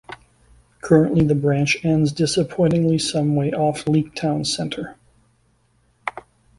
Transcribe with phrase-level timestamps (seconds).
[0.81, 4.95] Currently the branch ends disappointingly some way off Leek town centre.